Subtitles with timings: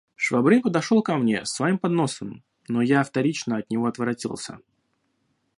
[0.15, 4.57] Швабрин подошел ко мне с своим подносом; но я вторично от него отворотился.